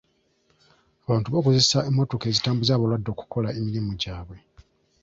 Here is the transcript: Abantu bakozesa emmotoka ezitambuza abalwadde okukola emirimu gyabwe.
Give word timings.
Abantu 1.03 1.27
bakozesa 1.35 1.77
emmotoka 1.89 2.25
ezitambuza 2.27 2.71
abalwadde 2.73 3.09
okukola 3.11 3.49
emirimu 3.59 3.91
gyabwe. 4.01 4.37